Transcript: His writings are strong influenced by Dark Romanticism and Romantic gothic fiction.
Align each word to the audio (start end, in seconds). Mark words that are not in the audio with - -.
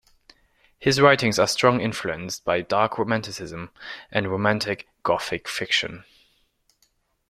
His 0.79 0.99
writings 0.99 1.37
are 1.37 1.45
strong 1.45 1.79
influenced 1.79 2.43
by 2.43 2.61
Dark 2.61 2.97
Romanticism 2.97 3.69
and 4.09 4.31
Romantic 4.31 4.87
gothic 5.03 5.47
fiction. 5.47 6.05